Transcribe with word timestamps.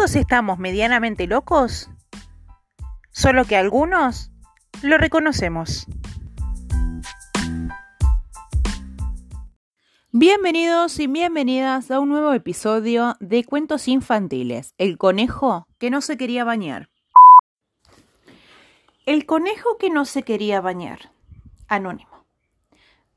Todos 0.00 0.16
estamos 0.16 0.58
medianamente 0.58 1.26
locos, 1.26 1.90
solo 3.10 3.44
que 3.44 3.54
algunos 3.54 4.32
lo 4.80 4.96
reconocemos. 4.96 5.86
Bienvenidos 10.10 10.98
y 11.00 11.06
bienvenidas 11.06 11.90
a 11.90 12.00
un 12.00 12.08
nuevo 12.08 12.32
episodio 12.32 13.14
de 13.20 13.44
Cuentos 13.44 13.88
Infantiles, 13.88 14.72
El 14.78 14.96
conejo 14.96 15.66
que 15.76 15.90
no 15.90 16.00
se 16.00 16.16
quería 16.16 16.44
bañar. 16.44 16.88
El 19.04 19.26
conejo 19.26 19.76
que 19.76 19.90
no 19.90 20.06
se 20.06 20.22
quería 20.22 20.62
bañar. 20.62 21.12
Anónimo. 21.68 22.24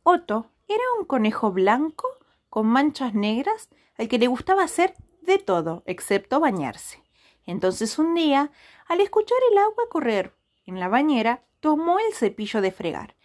Otto 0.04 0.52
era 0.68 0.84
un 1.00 1.05
conejo 1.05 1.54
blanco 1.54 2.09
con 2.50 2.68
manchas 2.68 3.13
negras 3.13 3.70
al 3.98 4.09
que 4.09 4.20
le 4.20 4.27
gustaba 4.27 4.66
hacer 4.66 4.95
de 5.26 5.38
todo 5.38 5.84
excepto 5.86 6.40
bañarse. 6.40 7.04
Entonces 7.45 8.00
un 8.00 8.14
día, 8.14 8.52
al 8.88 9.02
escuchar 9.02 9.38
el 9.52 9.58
agua 9.58 9.84
correr 9.90 10.34
en 10.66 10.80
la 10.80 10.88
bañera, 10.88 11.44
tomó 11.59 12.00
el 12.00 12.14
cepillo 12.14 12.62
de 12.62 12.72
fregar, 12.72 13.16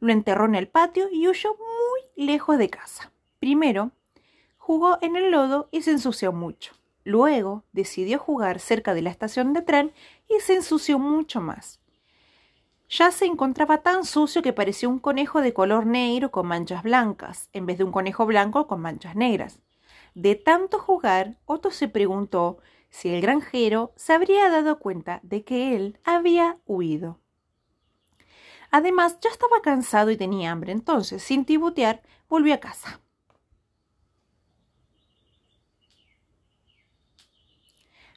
lo 0.00 0.12
enterró 0.12 0.44
en 0.44 0.54
el 0.54 0.68
patio 0.68 1.08
y 1.10 1.28
huyó 1.28 1.56
muy 1.56 2.26
lejos 2.26 2.58
de 2.58 2.70
casa. 2.70 3.12
Primero, 3.38 3.92
jugó 4.58 4.98
en 5.02 5.16
el 5.16 5.30
lodo 5.30 5.68
y 5.70 5.82
se 5.82 5.92
ensució 5.92 6.32
mucho. 6.32 6.74
Luego 7.04 7.64
decidió 7.72 8.18
jugar 8.18 8.60
cerca 8.60 8.94
de 8.94 9.02
la 9.02 9.10
estación 9.10 9.52
de 9.52 9.62
tren 9.62 9.92
y 10.28 10.40
se 10.40 10.54
ensució 10.54 10.98
mucho 10.98 11.40
más. 11.40 11.80
Ya 12.88 13.10
se 13.10 13.26
encontraba 13.26 13.78
tan 13.78 14.04
sucio 14.04 14.42
que 14.42 14.52
parecía 14.52 14.88
un 14.88 14.98
conejo 14.98 15.40
de 15.40 15.52
color 15.52 15.86
negro 15.86 16.30
con 16.30 16.46
manchas 16.46 16.82
blancas, 16.82 17.48
en 17.52 17.66
vez 17.66 17.78
de 17.78 17.84
un 17.84 17.92
conejo 17.92 18.24
blanco 18.26 18.66
con 18.66 18.80
manchas 18.80 19.16
negras. 19.16 19.60
De 20.14 20.36
tanto 20.36 20.78
jugar, 20.78 21.38
Otto 21.44 21.70
se 21.70 21.88
preguntó 21.88 22.58
si 22.88 23.08
el 23.08 23.20
granjero 23.20 23.92
se 23.96 24.12
habría 24.12 24.48
dado 24.48 24.78
cuenta 24.78 25.18
de 25.24 25.44
que 25.44 25.74
él 25.74 25.98
había 26.04 26.58
huido. 26.66 27.18
Además, 28.70 29.18
ya 29.20 29.30
estaba 29.30 29.60
cansado 29.62 30.10
y 30.10 30.16
tenía 30.16 30.52
hambre, 30.52 30.72
entonces, 30.72 31.22
sin 31.22 31.44
tibutear, 31.44 32.02
volvió 32.28 32.54
a 32.54 32.58
casa. 32.58 33.00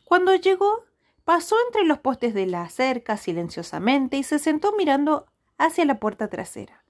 Cuando 0.04 0.34
llegó, 0.36 0.86
pasó 1.26 1.56
entre 1.66 1.84
los 1.84 2.00
postes 2.00 2.34
de 2.34 2.46
la 2.46 2.70
cerca 2.70 3.18
silenciosamente 3.18 4.18
y 4.18 4.24
se 4.24 4.40
sentó 4.40 4.74
mirando 4.78 5.26
hacia 5.58 5.86
la 5.86 6.00
puerta 6.00 6.30
trasera. 6.30 6.87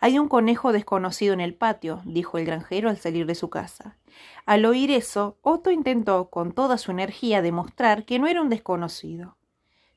Hay 0.00 0.18
un 0.18 0.28
conejo 0.28 0.72
desconocido 0.72 1.34
en 1.34 1.40
el 1.40 1.54
patio, 1.54 2.02
dijo 2.04 2.38
el 2.38 2.44
granjero 2.44 2.88
al 2.88 2.98
salir 2.98 3.26
de 3.26 3.34
su 3.34 3.50
casa. 3.50 3.96
Al 4.46 4.64
oír 4.64 4.92
eso, 4.92 5.38
Otto 5.42 5.72
intentó 5.72 6.30
con 6.30 6.52
toda 6.52 6.78
su 6.78 6.92
energía 6.92 7.42
demostrar 7.42 8.04
que 8.04 8.20
no 8.20 8.28
era 8.28 8.40
un 8.40 8.48
desconocido. 8.48 9.36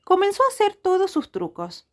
Comenzó 0.02 0.42
a 0.42 0.48
hacer 0.48 0.74
todos 0.74 1.12
sus 1.12 1.30
trucos. 1.30 1.88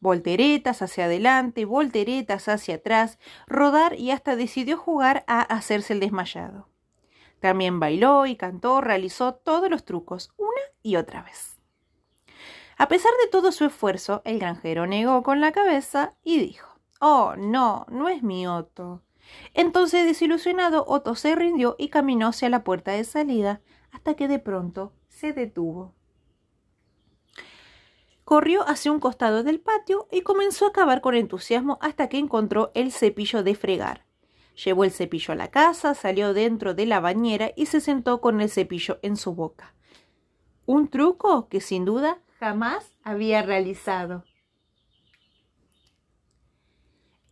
Volteretas 0.00 0.80
hacia 0.80 1.04
adelante, 1.04 1.66
volteretas 1.66 2.48
hacia 2.48 2.76
atrás, 2.76 3.18
rodar 3.46 3.98
y 3.98 4.10
hasta 4.10 4.34
decidió 4.34 4.78
jugar 4.78 5.22
a 5.26 5.42
hacerse 5.42 5.92
el 5.92 6.00
desmayado. 6.00 6.68
También 7.38 7.80
bailó 7.80 8.24
y 8.26 8.36
cantó, 8.36 8.80
realizó 8.80 9.34
todos 9.34 9.68
los 9.68 9.84
trucos, 9.84 10.32
una 10.38 10.60
y 10.82 10.96
otra 10.96 11.22
vez. 11.22 11.58
A 12.78 12.88
pesar 12.88 13.12
de 13.22 13.28
todo 13.28 13.52
su 13.52 13.66
esfuerzo, 13.66 14.22
el 14.24 14.38
granjero 14.38 14.86
negó 14.86 15.22
con 15.22 15.40
la 15.40 15.52
cabeza 15.52 16.14
y 16.24 16.38
dijo 16.38 16.71
Oh, 17.04 17.34
no, 17.36 17.84
no 17.90 18.08
es 18.08 18.22
mi 18.22 18.46
Otto. 18.46 19.02
Entonces, 19.54 20.06
desilusionado, 20.06 20.84
Otto 20.86 21.16
se 21.16 21.34
rindió 21.34 21.74
y 21.76 21.88
caminó 21.88 22.28
hacia 22.28 22.48
la 22.48 22.62
puerta 22.62 22.92
de 22.92 23.02
salida 23.02 23.60
hasta 23.90 24.14
que 24.14 24.28
de 24.28 24.38
pronto 24.38 24.92
se 25.08 25.32
detuvo. 25.32 25.96
Corrió 28.22 28.62
hacia 28.68 28.92
un 28.92 29.00
costado 29.00 29.42
del 29.42 29.58
patio 29.58 30.06
y 30.12 30.20
comenzó 30.20 30.66
a 30.66 30.72
cavar 30.72 31.00
con 31.00 31.16
entusiasmo 31.16 31.76
hasta 31.80 32.08
que 32.08 32.18
encontró 32.18 32.70
el 32.74 32.92
cepillo 32.92 33.42
de 33.42 33.56
fregar. 33.56 34.06
Llevó 34.64 34.84
el 34.84 34.92
cepillo 34.92 35.32
a 35.32 35.36
la 35.36 35.50
casa, 35.50 35.96
salió 35.96 36.32
dentro 36.32 36.72
de 36.72 36.86
la 36.86 37.00
bañera 37.00 37.50
y 37.56 37.66
se 37.66 37.80
sentó 37.80 38.20
con 38.20 38.40
el 38.40 38.48
cepillo 38.48 39.00
en 39.02 39.16
su 39.16 39.34
boca. 39.34 39.74
Un 40.66 40.86
truco 40.86 41.48
que 41.48 41.60
sin 41.60 41.84
duda 41.84 42.20
jamás 42.38 42.92
había 43.02 43.42
realizado. 43.42 44.22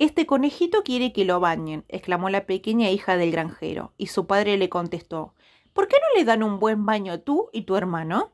Este 0.00 0.24
conejito 0.24 0.82
quiere 0.82 1.12
que 1.12 1.26
lo 1.26 1.40
bañen, 1.40 1.84
exclamó 1.88 2.30
la 2.30 2.46
pequeña 2.46 2.88
hija 2.88 3.18
del 3.18 3.32
granjero, 3.32 3.92
y 3.98 4.06
su 4.06 4.26
padre 4.26 4.56
le 4.56 4.70
contestó 4.70 5.34
¿Por 5.74 5.88
qué 5.88 5.96
no 6.00 6.18
le 6.18 6.24
dan 6.24 6.42
un 6.42 6.58
buen 6.58 6.86
baño 6.86 7.20
tú 7.20 7.50
y 7.52 7.64
tu 7.64 7.76
hermano? 7.76 8.32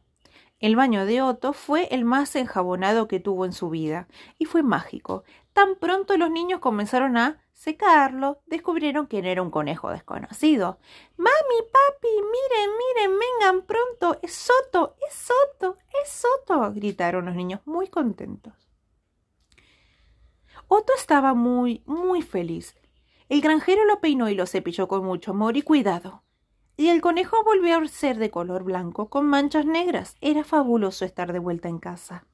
El 0.60 0.77
baño 0.77 1.06
de 1.06 1.22
Otto 1.22 1.53
fue 1.53 1.88
el 1.91 2.04
más 2.04 2.37
enjabonado 2.37 3.09
que 3.09 3.19
tuvo 3.19 3.44
en 3.44 3.53
su 3.53 3.69
vida, 3.69 4.06
y 4.38 4.44
fue 4.44 4.62
mágico. 4.62 5.25
Tan 5.53 5.75
pronto 5.75 6.16
los 6.16 6.31
niños 6.31 6.60
comenzaron 6.60 7.16
a 7.16 7.43
secarlo, 7.53 8.38
descubrieron 8.47 9.09
que 9.09 9.19
era 9.28 9.43
un 9.43 9.50
conejo 9.50 9.91
desconocido. 9.91 10.78
Mami, 11.16 11.59
papi, 11.72 12.09
miren, 12.09 12.71
miren, 12.78 13.19
vengan 13.19 13.66
pronto, 13.66 14.21
es 14.22 14.33
Soto, 14.33 14.94
es 15.04 15.15
Soto, 15.15 15.78
es 16.00 16.12
Soto, 16.12 16.72
gritaron 16.72 17.25
los 17.25 17.34
niños 17.34 17.60
muy 17.65 17.88
contentos. 17.88 18.66
Otto 20.79 20.93
estaba 20.95 21.33
muy, 21.33 21.83
muy 21.87 22.21
feliz. 22.21 22.75
El 23.31 23.41
granjero 23.41 23.87
lo 23.87 23.99
peinó 23.99 24.29
y 24.29 24.35
lo 24.35 24.45
cepilló 24.45 24.89
con 24.89 25.07
mucho 25.07 25.31
amor 25.31 25.57
y 25.57 25.63
cuidado. 25.63 26.23
Y 26.77 26.89
el 26.89 27.01
conejo 27.01 27.43
volvió 27.45 27.79
a 27.79 27.89
ser 27.89 28.19
de 28.19 28.31
color 28.31 28.63
blanco 28.63 29.09
con 29.09 29.25
manchas 29.25 29.65
negras. 29.65 30.17
Era 30.21 30.45
fabuloso 30.45 31.07
estar 31.07 31.33
de 31.33 31.39
vuelta 31.39 31.71
en 31.71 31.79
casa. 31.79 32.27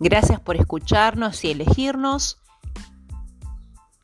Gracias 0.00 0.40
por 0.40 0.56
escucharnos 0.56 1.44
y 1.44 1.52
elegirnos. 1.52 2.40